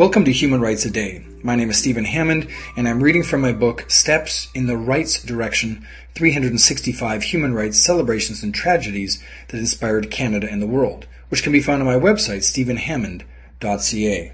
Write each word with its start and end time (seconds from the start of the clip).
Welcome 0.00 0.24
to 0.24 0.32
Human 0.32 0.60
Rights 0.60 0.84
a 0.84 0.90
Day. 0.90 1.24
My 1.42 1.56
name 1.56 1.70
is 1.70 1.78
Stephen 1.78 2.04
Hammond, 2.04 2.48
and 2.76 2.88
I'm 2.88 3.02
reading 3.02 3.22
from 3.22 3.40
my 3.40 3.52
book 3.52 3.90
Steps 3.90 4.48
in 4.54 4.66
the 4.66 4.76
Rights 4.76 5.22
Direction 5.22 5.86
365 6.14 7.22
Human 7.22 7.54
Rights 7.54 7.78
Celebrations 7.78 8.42
and 8.42 8.54
Tragedies 8.54 9.22
that 9.48 9.58
Inspired 9.58 10.10
Canada 10.10 10.48
and 10.50 10.60
the 10.60 10.66
World, 10.66 11.06
which 11.28 11.42
can 11.42 11.52
be 11.52 11.60
found 11.60 11.82
on 11.82 11.86
my 11.86 11.94
website, 11.94 12.42
stephenhammond.ca. 12.44 14.32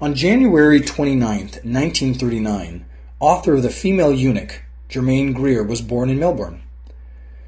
On 0.00 0.14
January 0.14 0.80
29, 0.80 1.38
1939, 1.38 2.84
author 3.20 3.54
of 3.54 3.62
The 3.62 3.70
Female 3.70 4.12
Eunuch, 4.12 4.62
Germaine 4.88 5.32
Greer, 5.32 5.62
was 5.62 5.80
born 5.80 6.10
in 6.10 6.18
Melbourne. 6.18 6.62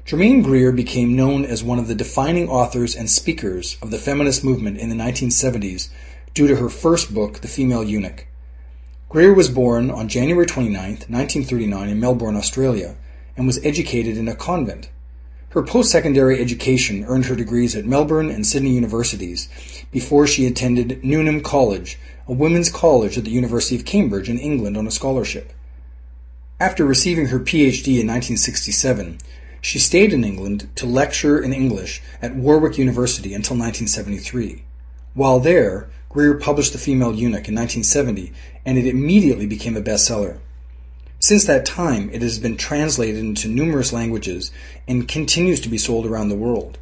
Germaine 0.05 0.43
Greer 0.43 0.71
became 0.71 1.15
known 1.15 1.45
as 1.45 1.63
one 1.63 1.79
of 1.79 1.87
the 1.87 1.95
defining 1.95 2.47
authors 2.47 2.95
and 2.95 3.09
speakers 3.09 3.75
of 3.81 3.89
the 3.89 3.97
feminist 3.97 4.43
movement 4.43 4.77
in 4.77 4.89
the 4.89 4.95
1970s 4.95 5.89
due 6.35 6.47
to 6.47 6.57
her 6.57 6.69
first 6.69 7.11
book, 7.11 7.39
The 7.39 7.47
Female 7.47 7.83
Eunuch. 7.83 8.27
Greer 9.09 9.33
was 9.33 9.49
born 9.49 9.89
on 9.89 10.07
January 10.07 10.45
29, 10.45 10.77
1939 10.77 11.89
in 11.89 11.99
Melbourne, 11.99 12.35
Australia, 12.35 12.97
and 13.35 13.47
was 13.47 13.57
educated 13.65 14.15
in 14.15 14.27
a 14.27 14.35
convent. 14.35 14.91
Her 15.49 15.63
post-secondary 15.63 16.39
education 16.39 17.03
earned 17.05 17.25
her 17.25 17.35
degrees 17.35 17.75
at 17.75 17.85
Melbourne 17.85 18.29
and 18.29 18.45
Sydney 18.45 18.75
universities 18.75 19.49
before 19.91 20.27
she 20.27 20.45
attended 20.45 21.03
Newnham 21.03 21.41
College, 21.41 21.97
a 22.27 22.33
women's 22.33 22.69
college 22.69 23.17
at 23.17 23.23
the 23.23 23.31
University 23.31 23.75
of 23.75 23.85
Cambridge 23.85 24.29
in 24.29 24.37
England 24.37 24.77
on 24.77 24.85
a 24.85 24.91
scholarship. 24.91 25.51
After 26.59 26.85
receiving 26.85 27.27
her 27.27 27.39
PhD 27.39 27.99
in 27.99 28.05
1967, 28.05 29.17
she 29.65 29.79
stayed 29.79 30.13
in 30.13 30.23
England 30.23 30.69
to 30.75 30.85
lecture 30.85 31.41
in 31.41 31.51
English 31.51 31.99
at 32.21 32.35
Warwick 32.35 32.77
University 32.77 33.33
until 33.33 33.57
1973. 33.57 34.63
While 35.15 35.39
there, 35.39 35.89
Greer 36.07 36.35
published 36.35 36.71
The 36.71 36.77
Female 36.77 37.15
Eunuch 37.15 37.49
in 37.49 37.55
1970, 37.55 38.31
and 38.63 38.77
it 38.77 38.85
immediately 38.85 39.47
became 39.47 39.75
a 39.75 39.81
bestseller. 39.81 40.37
Since 41.17 41.45
that 41.45 41.65
time, 41.65 42.11
it 42.13 42.21
has 42.21 42.37
been 42.37 42.57
translated 42.57 43.17
into 43.17 43.47
numerous 43.47 43.91
languages 43.91 44.51
and 44.87 45.07
continues 45.07 45.59
to 45.61 45.69
be 45.69 45.79
sold 45.79 46.05
around 46.05 46.29
the 46.29 46.35
world. 46.35 46.77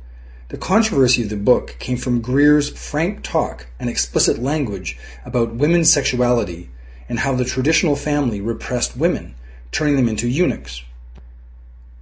The 0.50 0.58
controversy 0.58 1.24
of 1.24 1.30
the 1.30 1.38
book 1.38 1.78
came 1.80 1.96
from 1.96 2.20
Greer's 2.20 2.70
frank 2.70 3.24
talk 3.24 3.68
and 3.80 3.90
explicit 3.90 4.40
language 4.40 4.98
about 5.24 5.56
women's 5.56 5.90
sexuality 5.90 6.70
and 7.08 7.20
how 7.20 7.34
the 7.34 7.46
traditional 7.46 7.96
family 7.96 8.42
repressed 8.42 8.98
women, 8.98 9.36
turning 9.72 9.96
them 9.96 10.10
into 10.10 10.28
eunuchs. 10.28 10.84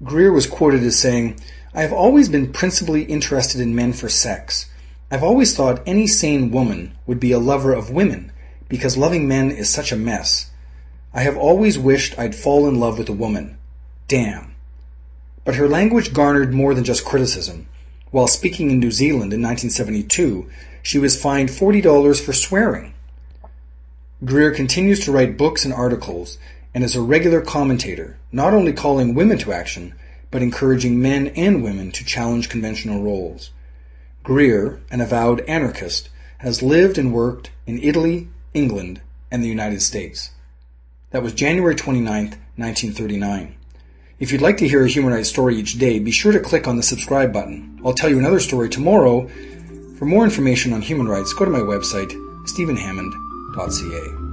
Greer 0.04 0.32
was 0.32 0.48
quoted 0.48 0.84
as 0.84 0.98
saying, 0.98 1.40
I 1.74 1.82
have 1.82 1.94
always 1.94 2.28
been 2.28 2.52
principally 2.52 3.04
interested 3.04 3.62
in 3.62 3.76
men 3.76 3.94
for 3.94 4.10
sex, 4.10 4.68
I've 5.14 5.24
always 5.24 5.54
thought 5.54 5.84
any 5.86 6.08
sane 6.08 6.52
woman 6.52 6.94
would 7.06 7.20
be 7.20 7.34
a 7.34 7.40
lover 7.40 7.74
of 7.74 7.92
women 7.92 8.32
because 8.70 8.96
loving 8.96 9.28
men 9.28 9.52
is 9.52 9.70
such 9.70 9.92
a 9.92 9.98
mess. 9.98 10.50
I 11.14 11.24
have 11.24 11.36
always 11.36 11.78
wished 11.78 12.18
I'd 12.18 12.34
fall 12.34 12.66
in 12.70 12.80
love 12.80 12.98
with 12.98 13.10
a 13.10 13.14
woman. 13.14 13.58
Damn. 14.08 14.56
But 15.44 15.56
her 15.56 15.68
language 15.68 16.14
garnered 16.14 16.54
more 16.54 16.74
than 16.74 16.86
just 16.86 17.04
criticism. 17.04 17.68
While 18.12 18.28
speaking 18.28 18.72
in 18.72 18.80
New 18.80 18.92
Zealand 18.92 19.34
in 19.34 19.42
1972, 19.42 20.50
she 20.82 20.98
was 20.98 21.22
fined 21.22 21.50
$40 21.50 22.22
for 22.24 22.32
swearing. 22.32 22.94
Greer 24.24 24.52
continues 24.52 25.02
to 25.02 25.12
write 25.12 25.38
books 25.38 25.66
and 25.66 25.74
articles 25.74 26.38
and 26.74 26.84
is 26.84 26.96
a 26.96 27.02
regular 27.02 27.42
commentator, 27.42 28.18
not 28.32 28.54
only 28.54 28.74
calling 28.74 29.14
women 29.14 29.38
to 29.40 29.52
action, 29.54 29.94
but 30.30 30.42
encouraging 30.42 31.02
men 31.02 31.28
and 31.30 31.64
women 31.64 31.92
to 31.92 32.06
challenge 32.06 32.50
conventional 32.50 33.04
roles. 33.04 33.52
Greer, 34.24 34.82
an 34.90 35.02
avowed 35.02 35.42
anarchist, 35.42 36.10
has 36.40 36.64
lived 36.64 36.98
and 36.98 37.14
worked 37.14 37.52
in 37.68 37.82
Italy, 37.82 38.28
England, 38.54 39.02
and 39.30 39.44
the 39.44 39.50
United 39.50 39.82
States. 39.82 40.32
That 41.12 41.24
was 41.24 41.34
January 41.34 41.76
29, 41.76 42.06
1939. 42.56 43.56
If 44.20 44.32
you'd 44.32 44.42
like 44.42 44.58
to 44.58 44.68
hear 44.68 44.86
a 44.86 44.88
human 44.88 45.14
rights 45.14 45.30
story 45.30 45.56
each 45.58 45.78
day, 45.80 46.00
be 46.00 46.12
sure 46.12 46.32
to 46.32 46.40
click 46.40 46.68
on 46.68 46.78
the 46.78 46.84
subscribe 46.84 47.34
button. 47.34 47.80
I'll 47.84 47.94
tell 47.94 48.10
you 48.10 48.20
another 48.20 48.40
story 48.40 48.70
tomorrow. 48.70 49.28
For 49.98 50.06
more 50.06 50.24
information 50.24 50.74
on 50.74 50.82
human 50.82 51.08
rights, 51.08 51.34
go 51.34 51.44
to 51.44 51.52
my 51.52 51.60
website, 51.60 52.12
stephenhammond.ca. 52.48 54.31